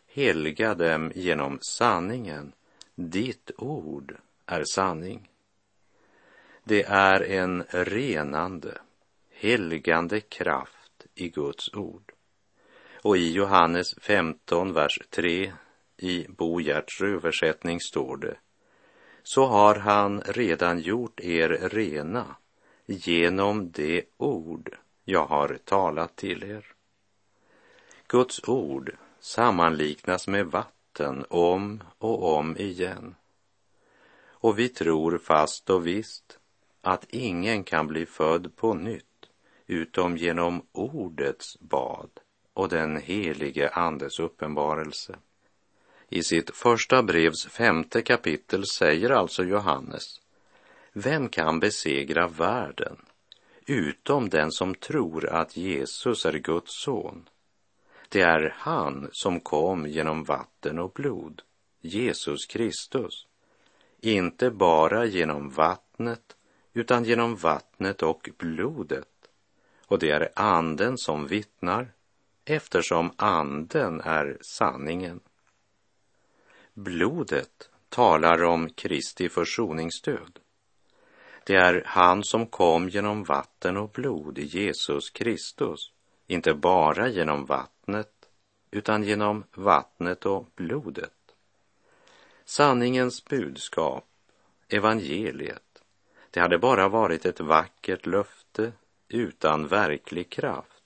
Helga 0.06 0.74
dem 0.74 1.12
genom 1.14 1.58
sanningen. 1.60 2.52
Ditt 2.94 3.50
ord 3.56 4.16
är 4.46 4.64
sanning. 4.64 5.29
Det 6.70 6.82
är 6.82 7.20
en 7.20 7.64
renande, 7.70 8.78
helgande 9.30 10.20
kraft 10.20 11.06
i 11.14 11.28
Guds 11.28 11.74
ord. 11.74 12.12
Och 13.02 13.16
i 13.16 13.32
Johannes 13.32 13.94
15, 14.00 14.72
vers 14.72 14.98
3 15.10 15.52
i 15.96 16.26
Bo 16.28 16.60
Gerts 16.60 17.00
översättning 17.02 17.80
står 17.80 18.16
det 18.16 18.36
så 19.22 19.46
har 19.46 19.74
han 19.74 20.20
redan 20.20 20.80
gjort 20.80 21.20
er 21.20 21.48
rena 21.48 22.36
genom 22.86 23.70
det 23.70 24.04
ord 24.16 24.76
jag 25.04 25.26
har 25.26 25.58
talat 25.64 26.16
till 26.16 26.44
er. 26.44 26.66
Guds 28.06 28.48
ord 28.48 28.96
sammanliknas 29.20 30.28
med 30.28 30.46
vatten 30.46 31.24
om 31.28 31.82
och 31.98 32.36
om 32.36 32.56
igen. 32.56 33.14
Och 34.28 34.58
vi 34.58 34.68
tror 34.68 35.18
fast 35.18 35.70
och 35.70 35.86
visst 35.86 36.39
att 36.82 37.06
ingen 37.08 37.64
kan 37.64 37.86
bli 37.86 38.06
född 38.06 38.56
på 38.56 38.74
nytt 38.74 39.04
utom 39.66 40.16
genom 40.16 40.66
ordets 40.72 41.60
bad 41.60 42.10
och 42.52 42.68
den 42.68 42.96
helige 42.96 43.68
Andes 43.68 44.18
uppenbarelse. 44.18 45.16
I 46.08 46.22
sitt 46.22 46.56
första 46.56 47.02
brevs 47.02 47.46
femte 47.46 48.02
kapitel 48.02 48.66
säger 48.66 49.10
alltså 49.10 49.44
Johannes, 49.44 50.20
vem 50.92 51.28
kan 51.28 51.60
besegra 51.60 52.28
världen 52.28 52.96
utom 53.66 54.28
den 54.28 54.52
som 54.52 54.74
tror 54.74 55.28
att 55.28 55.56
Jesus 55.56 56.26
är 56.26 56.32
Guds 56.32 56.82
son? 56.84 57.28
Det 58.08 58.20
är 58.20 58.54
han 58.58 59.08
som 59.12 59.40
kom 59.40 59.86
genom 59.86 60.24
vatten 60.24 60.78
och 60.78 60.92
blod, 60.92 61.42
Jesus 61.80 62.46
Kristus, 62.46 63.26
inte 64.00 64.50
bara 64.50 65.04
genom 65.04 65.50
vattnet 65.50 66.36
utan 66.72 67.04
genom 67.04 67.36
vattnet 67.36 68.02
och 68.02 68.28
blodet. 68.38 69.08
Och 69.86 69.98
det 69.98 70.10
är 70.10 70.28
anden 70.36 70.98
som 70.98 71.26
vittnar, 71.26 71.92
eftersom 72.44 73.12
anden 73.16 74.00
är 74.00 74.38
sanningen. 74.40 75.20
Blodet 76.74 77.70
talar 77.88 78.44
om 78.44 78.70
Kristi 78.70 79.28
försoningsdöd. 79.28 80.38
Det 81.44 81.54
är 81.54 81.82
han 81.86 82.24
som 82.24 82.46
kom 82.46 82.88
genom 82.88 83.24
vatten 83.24 83.76
och 83.76 83.90
blod, 83.90 84.38
i 84.38 84.44
Jesus 84.44 85.10
Kristus, 85.10 85.92
inte 86.26 86.54
bara 86.54 87.08
genom 87.08 87.44
vattnet, 87.44 88.28
utan 88.70 89.02
genom 89.02 89.44
vattnet 89.54 90.26
och 90.26 90.48
blodet. 90.54 91.12
Sanningens 92.44 93.24
budskap, 93.24 94.06
evangeliet, 94.68 95.69
det 96.30 96.40
hade 96.40 96.58
bara 96.58 96.88
varit 96.88 97.26
ett 97.26 97.40
vackert 97.40 98.06
löfte 98.06 98.72
utan 99.08 99.66
verklig 99.66 100.30
kraft 100.30 100.82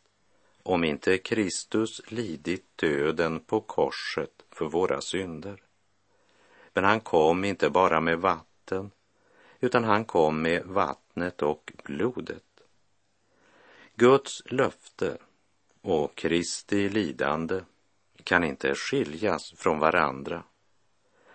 om 0.63 0.85
inte 0.85 1.19
Kristus 1.19 2.01
lidit 2.13 2.77
döden 2.77 3.41
på 3.41 3.61
korset 3.61 4.43
för 4.51 4.67
våra 4.67 5.01
synder. 5.01 5.63
Men 6.73 6.85
han 6.85 7.01
kom 7.01 7.45
inte 7.45 7.71
bara 7.71 8.01
med 8.01 8.19
vatten, 8.19 8.91
utan 9.61 9.85
han 9.85 10.05
kom 10.05 10.43
med 10.43 10.65
vattnet 10.65 11.43
och 11.43 11.73
blodet. 11.85 12.43
Guds 13.95 14.43
löfte 14.47 15.19
och 15.83 16.15
Kristi 16.15 16.89
lidande 16.89 17.61
kan 18.25 18.45
inte 18.45 18.75
skiljas 18.75 19.53
från 19.57 19.79
varandra. 19.79 20.43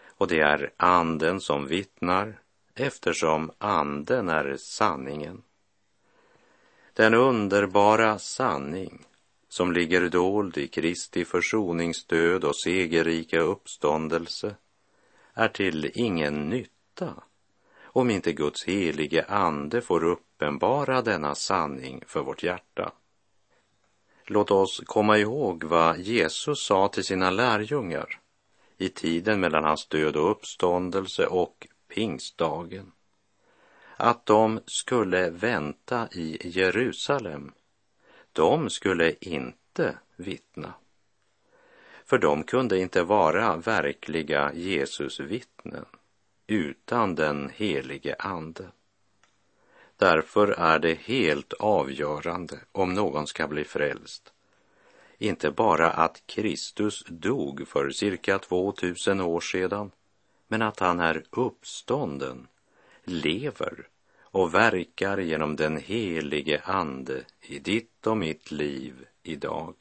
Och 0.08 0.28
det 0.28 0.40
är 0.40 0.74
anden 0.78 1.42
som 1.42 1.68
vittnar 1.68 2.40
eftersom 2.80 3.52
anden 3.58 4.30
är 4.30 4.58
sanningen. 4.58 5.42
Den 6.94 7.14
underbara 7.14 8.20
sanning 8.20 9.06
som 9.50 9.72
ligger 9.72 10.10
dold 10.10 10.58
i 10.58 10.68
Kristi 10.68 11.26
försoningsdöd 11.26 12.44
och 12.44 12.56
segerrika 12.56 13.40
uppståndelse 13.40 14.56
är 15.34 15.48
till 15.48 15.92
ingen 15.94 16.50
nytta 16.50 17.14
om 17.84 18.10
inte 18.10 18.34
Guds 18.34 18.66
helige 18.66 19.26
ande 19.26 19.82
får 19.82 20.04
uppenbara 20.04 21.02
denna 21.02 21.36
sanning 21.36 22.04
för 22.08 22.24
vårt 22.24 22.44
hjärta. 22.44 22.92
Låt 24.26 24.52
oss 24.52 24.82
komma 24.86 25.18
ihåg 25.18 25.64
vad 25.64 26.00
Jesus 26.00 26.66
sa 26.66 26.88
till 26.88 27.04
sina 27.04 27.30
lärjungar 27.30 28.20
i 28.78 28.90
tiden 28.90 29.40
mellan 29.40 29.64
hans 29.64 29.88
död 29.88 30.16
och 30.16 30.32
uppståndelse 30.32 31.26
och 31.26 31.68
pingstdagen 31.90 32.92
att 34.02 34.26
de 34.26 34.60
skulle 34.66 35.30
vänta 35.30 36.08
i 36.12 36.50
Jerusalem. 36.50 37.52
De 38.34 38.70
skulle 38.70 39.16
inte 39.22 39.98
vittna. 40.16 40.74
För 42.06 42.18
de 42.18 42.44
kunde 42.44 42.80
inte 42.80 43.04
vara 43.04 43.58
verkliga 43.58 44.54
Jesus 44.54 45.20
vittnen 45.20 45.86
utan 46.48 47.16
den 47.16 47.50
helige 47.56 48.16
Ande. 48.20 48.72
Därför 49.98 50.48
är 50.48 50.80
det 50.80 51.00
helt 51.00 51.54
avgörande 51.54 52.60
om 52.72 52.94
någon 52.94 53.28
ska 53.28 53.48
bli 53.48 53.64
frälst. 53.64 54.34
inte 55.18 55.52
bara 55.52 55.92
att 55.92 56.24
Kristus 56.26 57.04
dog 57.08 57.68
för 57.68 57.90
cirka 57.90 58.40
2000 58.40 59.22
år 59.22 59.42
sedan, 59.42 59.92
men 60.50 60.62
att 60.62 60.80
han 60.80 61.00
är 61.00 61.24
uppstånden, 61.30 62.48
lever 63.04 63.88
och 64.22 64.54
verkar 64.54 65.18
genom 65.18 65.56
den 65.56 65.78
helige 65.78 66.62
Ande 66.66 67.24
i 67.42 67.60
ditt 67.60 68.08
och 68.08 68.18
mitt 68.18 68.52
liv 68.52 69.06
idag. 69.24 69.76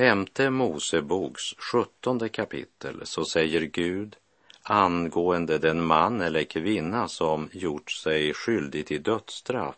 Femte 0.00 0.50
Moseboks 0.50 1.54
sjuttonde 1.58 2.28
kapitel 2.28 3.00
så 3.06 3.24
säger 3.24 3.60
Gud 3.60 4.16
angående 4.62 5.58
den 5.58 5.86
man 5.86 6.20
eller 6.20 6.44
kvinna 6.44 7.08
som 7.08 7.48
gjort 7.52 7.90
sig 7.90 8.34
skyldig 8.34 8.86
till 8.86 9.02
dödsstraff 9.02 9.76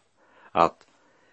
att 0.50 0.86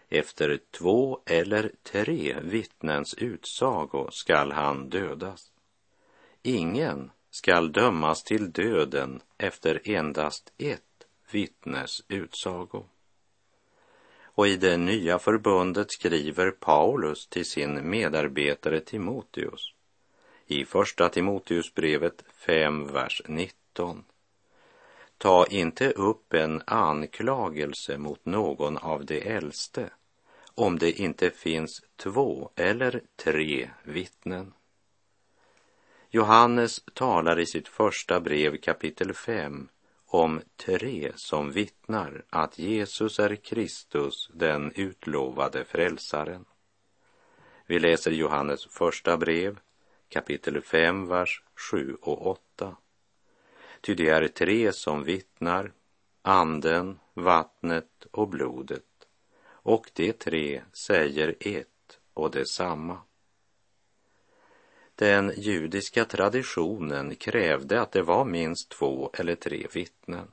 efter 0.09 0.59
två 0.71 1.19
eller 1.25 1.71
tre 1.83 2.35
vittnens 2.43 3.13
utsago 3.13 4.07
skall 4.11 4.51
han 4.51 4.89
dödas. 4.89 5.51
Ingen 6.43 7.11
skall 7.31 7.71
dömas 7.71 8.23
till 8.23 8.51
döden 8.51 9.21
efter 9.37 9.81
endast 9.83 10.53
ett 10.57 11.05
vittnes 11.31 12.03
utsago. 12.07 12.85
Och 14.39 14.47
i 14.47 14.57
det 14.57 14.77
nya 14.77 15.19
förbundet 15.19 15.91
skriver 15.91 16.51
Paulus 16.51 17.27
till 17.27 17.45
sin 17.45 17.89
medarbetare 17.89 18.79
Timoteus 18.79 19.73
i 20.47 20.65
Första 20.65 21.09
Timoteusbrevet 21.09 22.23
5, 22.45 22.93
vers 22.93 23.21
19. 23.27 24.03
Ta 25.17 25.45
inte 25.45 25.91
upp 25.91 26.33
en 26.33 26.61
anklagelse 26.65 27.97
mot 27.97 28.25
någon 28.25 28.77
av 28.77 29.05
de 29.05 29.21
äldste 29.21 29.89
om 30.55 30.79
det 30.79 30.91
inte 30.91 31.29
finns 31.29 31.83
två 31.95 32.49
eller 32.55 33.01
tre 33.15 33.69
vittnen. 33.83 34.53
Johannes 36.09 36.81
talar 36.93 37.39
i 37.39 37.45
sitt 37.45 37.67
första 37.67 38.19
brev 38.19 38.57
kapitel 38.57 39.13
5 39.13 39.69
om 40.11 40.41
tre 40.55 41.11
som 41.15 41.51
vittnar 41.51 42.23
att 42.29 42.59
Jesus 42.59 43.19
är 43.19 43.35
Kristus, 43.35 44.29
den 44.33 44.71
utlovade 44.75 45.65
frälsaren. 45.65 46.45
Vi 47.65 47.79
läser 47.79 48.11
Johannes 48.11 48.65
första 48.65 49.17
brev, 49.17 49.59
kapitel 50.09 50.61
5, 50.61 51.07
vers 51.07 51.43
7 51.71 51.97
och 52.01 52.27
8. 52.27 52.75
Ty 53.81 53.93
det 53.93 54.09
är 54.09 54.27
tre 54.27 54.73
som 54.73 55.03
vittnar, 55.03 55.71
anden, 56.21 56.99
vattnet 57.13 58.07
och 58.11 58.27
blodet, 58.27 58.83
och 59.45 59.91
de 59.93 60.13
tre 60.13 60.61
säger 60.73 61.35
ett 61.39 61.99
och 62.13 62.31
detsamma. 62.31 62.97
Den 64.99 65.33
judiska 65.37 66.05
traditionen 66.05 67.15
krävde 67.15 67.81
att 67.81 67.91
det 67.91 68.01
var 68.01 68.25
minst 68.25 68.69
två 68.69 69.09
eller 69.13 69.35
tre 69.35 69.67
vittnen. 69.73 70.31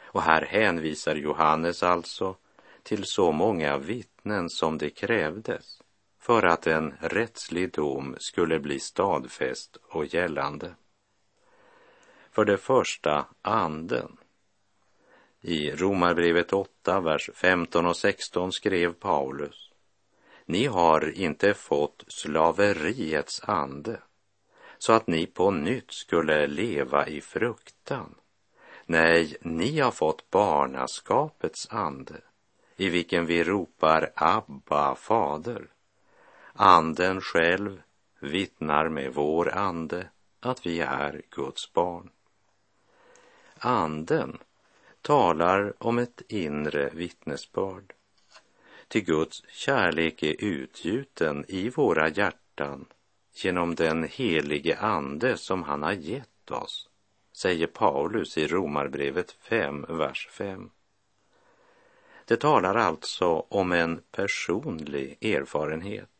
Och 0.00 0.22
här 0.22 0.42
hänvisar 0.42 1.14
Johannes 1.14 1.82
alltså 1.82 2.36
till 2.82 3.04
så 3.04 3.32
många 3.32 3.78
vittnen 3.78 4.50
som 4.50 4.78
det 4.78 4.90
krävdes 4.90 5.82
för 6.18 6.42
att 6.42 6.66
en 6.66 6.94
rättslig 7.00 7.72
dom 7.72 8.16
skulle 8.18 8.58
bli 8.58 8.80
stadfäst 8.80 9.76
och 9.82 10.14
gällande. 10.14 10.74
För 12.30 12.44
det 12.44 12.58
första 12.58 13.26
anden. 13.42 14.16
I 15.40 15.70
Romarbrevet 15.70 16.52
8, 16.52 17.00
vers 17.00 17.30
15 17.34 17.86
och 17.86 17.96
16 17.96 18.52
skrev 18.52 18.92
Paulus 18.92 19.65
ni 20.46 20.66
har 20.66 21.18
inte 21.18 21.54
fått 21.54 22.04
slaveriets 22.08 23.40
ande 23.44 24.00
så 24.78 24.92
att 24.92 25.06
ni 25.06 25.26
på 25.26 25.50
nytt 25.50 25.92
skulle 25.92 26.46
leva 26.46 27.06
i 27.06 27.20
fruktan. 27.20 28.14
Nej, 28.86 29.36
ni 29.40 29.80
har 29.80 29.90
fått 29.90 30.30
barnaskapets 30.30 31.68
ande 31.70 32.20
i 32.76 32.88
vilken 32.88 33.26
vi 33.26 33.44
ropar 33.44 34.10
Abba, 34.14 34.94
fader. 34.94 35.68
Anden 36.52 37.20
själv 37.20 37.82
vittnar 38.20 38.88
med 38.88 39.14
vår 39.14 39.54
ande 39.54 40.08
att 40.40 40.66
vi 40.66 40.80
är 40.80 41.22
Guds 41.30 41.72
barn. 41.72 42.10
Anden 43.58 44.38
talar 45.02 45.74
om 45.78 45.98
ett 45.98 46.22
inre 46.28 46.90
vittnesbörd 46.92 47.92
till 48.88 49.04
Guds 49.04 49.42
kärlek 49.48 50.22
är 50.22 50.44
utgjuten 50.44 51.44
i 51.48 51.68
våra 51.68 52.08
hjärtan 52.08 52.86
genom 53.32 53.74
den 53.74 54.04
helige 54.04 54.78
Ande 54.78 55.36
som 55.36 55.62
han 55.62 55.82
har 55.82 55.92
gett 55.92 56.50
oss, 56.50 56.88
säger 57.32 57.66
Paulus 57.66 58.38
i 58.38 58.46
Romarbrevet 58.46 59.32
5, 59.32 59.86
vers 59.88 60.28
5. 60.30 60.70
Det 62.24 62.36
talar 62.36 62.74
alltså 62.74 63.46
om 63.48 63.72
en 63.72 64.00
personlig 64.10 65.18
erfarenhet. 65.20 66.10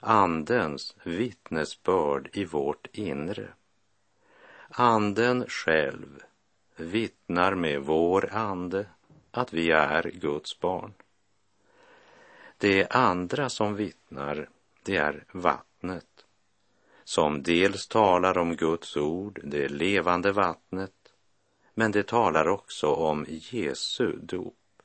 Andens 0.00 0.96
vittnesbörd 1.02 2.28
i 2.32 2.44
vårt 2.44 2.86
inre. 2.92 3.48
Anden 4.68 5.44
själv 5.48 6.22
vittnar 6.76 7.54
med 7.54 7.80
vår 7.80 8.28
ande 8.32 8.86
att 9.30 9.52
vi 9.52 9.70
är 9.70 10.02
Guds 10.02 10.60
barn. 10.60 10.92
Det 12.64 12.86
andra 12.90 13.48
som 13.48 13.76
vittnar, 13.76 14.48
det 14.82 14.96
är 14.96 15.24
vattnet, 15.32 16.24
som 17.04 17.42
dels 17.42 17.88
talar 17.88 18.38
om 18.38 18.56
Guds 18.56 18.96
ord, 18.96 19.40
det 19.42 19.68
levande 19.68 20.32
vattnet, 20.32 21.12
men 21.74 21.92
det 21.92 22.06
talar 22.06 22.48
också 22.48 22.86
om 22.86 23.26
Jesu 23.28 24.16
dop. 24.22 24.82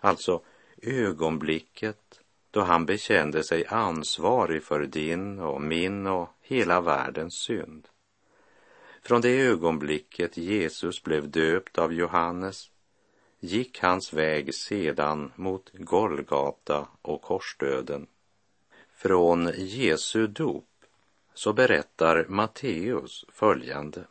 Alltså 0.00 0.42
ögonblicket 0.82 2.20
då 2.50 2.60
han 2.60 2.86
bekände 2.86 3.44
sig 3.44 3.66
ansvarig 3.66 4.62
för 4.62 4.86
din 4.86 5.38
och 5.38 5.62
min 5.62 6.06
och 6.06 6.28
hela 6.40 6.80
världens 6.80 7.34
synd. 7.34 7.88
Från 9.02 9.20
det 9.20 9.40
ögonblicket 9.40 10.36
Jesus 10.36 11.02
blev 11.02 11.30
döpt 11.30 11.78
av 11.78 11.92
Johannes 11.92 12.70
gick 13.40 13.80
hans 13.80 14.12
väg 14.12 14.54
sedan 14.54 15.32
mot 15.36 15.70
Golgata 15.72 16.88
och 17.02 17.22
korsdöden. 17.22 18.06
Från 18.94 19.50
Jesu 19.56 20.26
dop 20.26 20.64
så 21.34 21.52
berättar 21.52 22.26
Matteus 22.28 23.24
följande. 23.28 24.04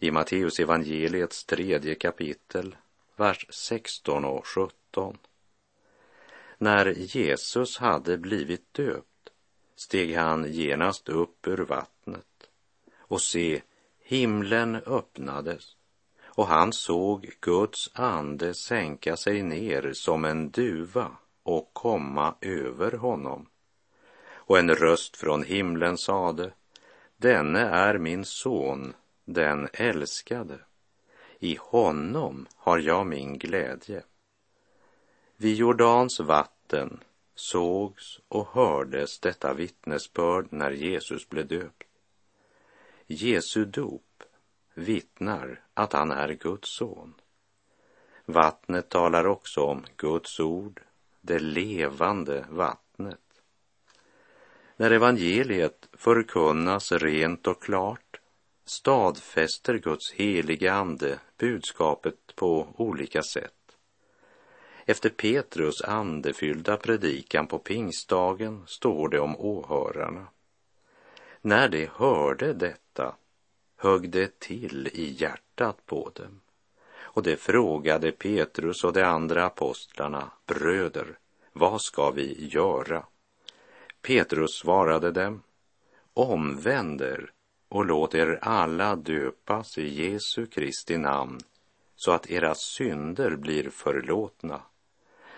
I 0.00 0.10
Matteus 0.10 0.60
evangeliets 0.60 1.44
tredje 1.44 1.94
kapitel, 1.94 2.76
vers 3.16 3.46
16 3.50 4.24
och 4.24 4.46
17. 4.46 5.18
När 6.58 6.86
Jesus 6.86 7.78
hade 7.78 8.18
blivit 8.18 8.74
döpt 8.74 9.30
steg 9.76 10.16
han 10.16 10.52
genast 10.52 11.08
upp 11.08 11.46
ur 11.46 11.56
vattnet 11.56 12.50
och 12.96 13.20
se, 13.20 13.62
himlen 13.98 14.76
öppnades 14.76 15.76
och 16.34 16.46
han 16.46 16.72
såg 16.72 17.30
Guds 17.40 17.90
ande 17.94 18.54
sänka 18.54 19.16
sig 19.16 19.42
ner 19.42 19.92
som 19.92 20.24
en 20.24 20.50
duva 20.50 21.10
och 21.42 21.70
komma 21.72 22.34
över 22.40 22.92
honom. 22.92 23.46
Och 24.26 24.58
en 24.58 24.74
röst 24.74 25.16
från 25.16 25.42
himlen 25.42 25.98
sade, 25.98 26.52
denne 27.16 27.60
är 27.60 27.98
min 27.98 28.24
son, 28.24 28.94
den 29.24 29.68
älskade. 29.72 30.58
I 31.38 31.58
honom 31.60 32.46
har 32.56 32.78
jag 32.78 33.06
min 33.06 33.38
glädje. 33.38 34.02
Vid 35.36 35.54
Jordans 35.54 36.20
vatten 36.20 37.00
sågs 37.34 38.20
och 38.28 38.48
hördes 38.48 39.20
detta 39.20 39.54
vittnesbörd 39.54 40.46
när 40.50 40.70
Jesus 40.70 41.28
blev 41.28 41.46
döpt. 41.46 41.84
Jesu 43.06 43.64
dop 43.64 44.13
vittnar 44.74 45.60
att 45.74 45.92
han 45.92 46.10
är 46.10 46.28
Guds 46.28 46.68
son. 46.76 47.14
Vattnet 48.24 48.88
talar 48.88 49.26
också 49.26 49.60
om 49.60 49.84
Guds 49.96 50.40
ord, 50.40 50.80
det 51.20 51.38
levande 51.38 52.46
vattnet. 52.48 53.20
När 54.76 54.90
evangeliet 54.90 55.88
förkunnas 55.92 56.92
rent 56.92 57.46
och 57.46 57.62
klart 57.62 58.20
stadfäster 58.64 59.78
Guds 59.78 60.12
helige 60.12 60.72
ande 60.72 61.18
budskapet 61.38 62.36
på 62.36 62.68
olika 62.76 63.22
sätt. 63.22 63.76
Efter 64.86 65.10
Petrus 65.10 65.82
andefyllda 65.82 66.76
predikan 66.76 67.46
på 67.46 67.58
pingstdagen 67.58 68.62
står 68.66 69.08
det 69.08 69.20
om 69.20 69.36
åhörarna. 69.36 70.26
När 71.40 71.68
de 71.68 71.86
hörde 71.86 72.52
detta 72.52 73.16
högg 73.84 74.10
det 74.10 74.40
till 74.40 74.88
i 74.92 75.10
hjärtat 75.18 75.86
på 75.86 76.10
dem. 76.14 76.40
Och 76.96 77.22
det 77.22 77.36
frågade 77.36 78.12
Petrus 78.12 78.84
och 78.84 78.92
de 78.92 79.02
andra 79.02 79.44
apostlarna, 79.44 80.30
bröder, 80.46 81.18
vad 81.52 81.82
ska 81.82 82.10
vi 82.10 82.48
göra? 82.48 83.06
Petrus 84.02 84.58
svarade 84.58 85.10
dem, 85.12 85.42
omvänd 86.14 87.02
er 87.02 87.30
och 87.68 87.84
låt 87.84 88.14
er 88.14 88.38
alla 88.42 88.96
döpas 88.96 89.78
i 89.78 90.02
Jesu 90.02 90.46
Kristi 90.46 90.98
namn 90.98 91.40
så 91.96 92.12
att 92.12 92.30
era 92.30 92.54
synder 92.54 93.36
blir 93.36 93.70
förlåtna. 93.70 94.60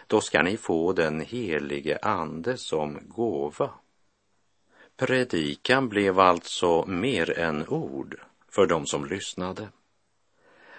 Då 0.06 0.20
ska 0.20 0.42
ni 0.42 0.56
få 0.56 0.92
den 0.92 1.20
helige 1.20 1.98
Ande 2.02 2.56
som 2.56 2.98
gåva. 3.08 3.70
Predikan 4.96 5.88
blev 5.88 6.20
alltså 6.20 6.86
mer 6.86 7.38
än 7.38 7.68
ord 7.68 8.20
för 8.56 8.66
de 8.66 8.86
som 8.86 9.06
lyssnade. 9.06 9.68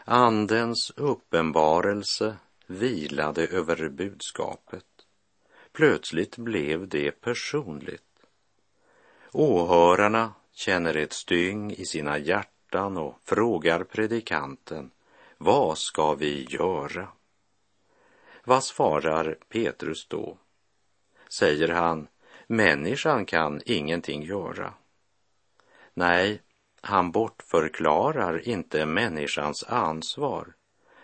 Andens 0.06 0.92
uppenbarelse 0.96 2.38
vilade 2.68 3.48
över 3.48 3.90
budskapet. 3.90 4.86
Plötsligt 5.72 6.38
blev 6.38 6.88
det 6.88 7.12
personligt. 7.12 8.26
Åhörarna 9.32 10.34
känner 10.54 10.98
ett 10.98 11.13
styng 11.13 11.72
i 11.72 11.86
sina 11.86 12.18
hjärtan 12.18 12.98
och 12.98 13.20
frågar 13.24 13.84
predikanten, 13.84 14.92
vad 15.38 15.78
ska 15.78 16.13
vi 16.13 16.48
göra? 16.50 17.08
Vad 18.44 18.63
svarar 18.63 19.38
Petrus 19.50 20.08
då? 20.08 20.38
Säger 21.40 21.68
han, 21.68 22.08
människan 22.48 23.26
kan 23.26 23.62
ingenting 23.66 24.24
göra. 24.24 24.74
Nej, 25.94 26.42
han 26.88 27.12
bortförklarar 27.12 28.47
inte 28.47 28.86
människans 28.86 29.63
ansvar 29.63 30.54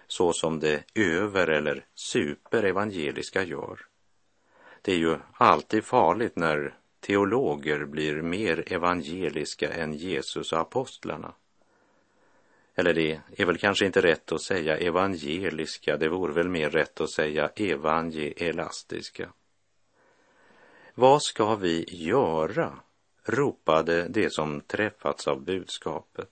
så 0.08 0.34
som 0.34 0.60
det 0.60 0.84
över 0.96 1.48
eller 1.48 1.86
superevangeliska 1.96 3.44
gör. 3.44 3.80
Det 4.82 4.92
är 4.92 4.98
ju 4.98 5.18
alltid 5.34 5.84
farligt 5.84 6.36
när 6.36 6.74
teologer 7.00 7.86
blir 7.86 8.22
mer 8.22 8.74
evangeliska 8.74 9.74
än 9.74 9.94
Jesus 9.94 10.54
och 10.54 10.60
apostlarna. 10.60 11.34
Eller 12.76 12.94
det 12.94 13.22
är 13.38 13.46
väl 13.46 13.58
kanske 13.58 13.86
inte 13.86 14.02
rätt 14.02 14.32
att 14.32 14.42
säga 14.42 14.78
evangeliska, 14.78 15.98
det 15.98 16.10
vore 16.10 16.34
väl 16.34 16.50
mer 16.50 16.70
rätt 16.70 17.02
att 17.02 17.12
säga 17.12 17.48
evangelastiska. 17.56 19.30
Vad 20.96 21.22
ska 21.24 21.56
vi 21.56 21.86
göra? 21.88 22.80
Ropade 23.24 24.08
de 24.08 24.30
som 24.30 24.62
träffats 24.62 25.28
av 25.28 25.42
budskapet. 25.42 26.30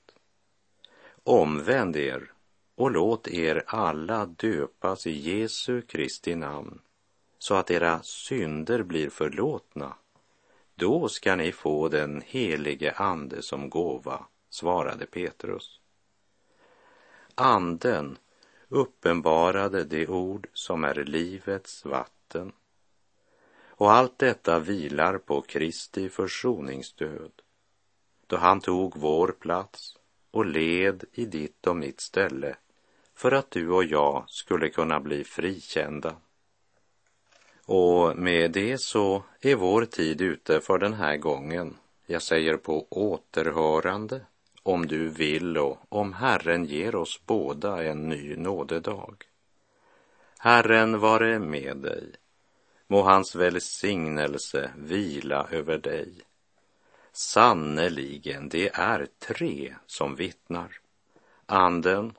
Omvänd 1.24 1.96
er 1.96 2.32
och 2.76 2.92
låt 2.92 3.28
er 3.28 3.64
alla 3.68 4.26
döpas 4.26 5.08
i 5.08 5.12
Jesu 5.12 5.82
Kristi 5.82 6.36
namn 6.36 6.82
så 7.40 7.56
att 7.56 7.72
era 7.72 8.04
synder 8.04 8.84
blir 8.84 9.10
förlåtna. 9.10 9.96
Då 10.76 11.10
ska 11.10 11.36
ni 11.36 11.52
få 11.52 11.90
den 11.90 12.22
helige 12.26 12.92
Ande 12.92 13.42
som 13.42 13.70
gåva, 13.70 14.26
svarade 14.50 15.06
Petrus. 15.06 15.80
Anden 17.36 18.18
uppenbarade 18.70 19.84
det 19.84 20.08
ord 20.08 20.48
som 20.54 20.84
är 20.84 20.96
livets 20.96 21.86
vatten. 21.86 22.52
Och 23.82 23.92
allt 23.92 24.20
detta 24.20 24.60
vilar 24.60 25.18
på 25.18 25.42
Kristi 25.42 26.10
försoningsdöd, 26.10 27.32
då 28.28 28.38
han 28.38 28.62
tog 28.62 28.98
vår 28.98 29.36
plats 29.40 29.98
och 30.32 30.46
led 30.46 31.04
i 31.14 31.26
ditt 31.26 31.68
och 31.68 31.76
mitt 31.76 32.02
ställe 32.02 32.56
för 33.16 33.32
att 33.32 33.52
du 33.52 33.70
och 33.70 33.84
jag 33.84 34.24
skulle 34.28 34.70
kunna 34.70 35.00
bli 35.00 35.24
frikända. 35.24 36.16
Och 37.66 38.18
med 38.18 38.52
det 38.52 38.82
så 38.82 39.24
är 39.40 39.56
vår 39.56 39.86
tid 39.86 40.22
ute 40.22 40.62
för 40.62 40.78
den 40.78 40.94
här 40.94 41.18
gången. 41.18 41.78
Jag 42.06 42.22
säger 42.22 42.58
på 42.58 42.88
återhörande 42.90 44.22
om 44.64 44.88
du 44.88 45.10
vill 45.10 45.58
och 45.58 45.78
om 45.90 46.14
Herren 46.14 46.66
ger 46.66 46.96
oss 46.96 47.22
båda 47.26 47.84
en 47.84 48.10
ny 48.10 48.36
nådedag. 48.36 49.24
Herren 50.38 51.00
vare 51.00 51.40
med 51.40 51.78
dig. 51.78 52.21
Må 52.92 53.02
hans 53.02 53.36
välsignelse 53.36 54.72
vila 54.78 55.48
över 55.52 55.78
dig. 55.78 56.14
Sannerligen, 57.12 58.50
det 58.50 58.70
är 58.74 59.08
tre 59.20 59.76
som 59.86 60.16
vittnar. 60.16 60.80
Anden, 61.46 62.14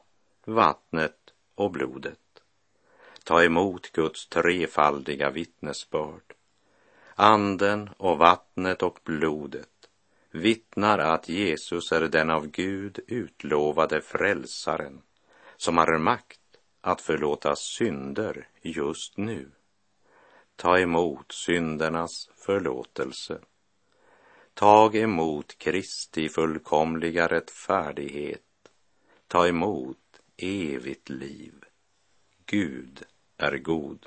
vattnet 0.45 1.17
och 1.55 1.71
blodet. 1.71 2.19
Ta 3.25 3.45
emot 3.45 3.93
Guds 3.93 4.29
trefaldiga 4.29 5.31
vittnesbörd. 5.31 6.35
Anden 7.15 7.91
och 7.97 8.19
vattnet 8.19 8.83
och 8.83 8.99
blodet 9.05 9.89
vittnar 10.31 10.99
att 10.99 11.29
Jesus 11.29 11.93
är 11.93 12.01
den 12.01 12.31
av 12.31 12.47
Gud 12.47 13.01
utlovade 13.07 14.01
frälsaren 14.01 15.03
som 15.57 15.77
har 15.79 15.99
makt 15.99 16.41
att 16.81 17.01
förlåta 17.01 17.57
synder 17.57 18.49
just 18.63 19.17
nu. 19.17 19.51
Ta 20.57 20.79
emot 20.79 21.33
syndernas 21.33 22.31
förlåtelse. 22.35 23.39
Tag 24.55 24.97
emot 24.97 25.59
Kristi 25.59 26.29
fullkomliga 26.29 27.27
rättfärdighet. 27.27 28.43
Ta 29.29 29.49
emot 29.49 30.21
evigt 30.37 31.09
liv. 31.09 31.55
Gud 32.47 33.03
är 33.37 33.59
god. 33.59 34.07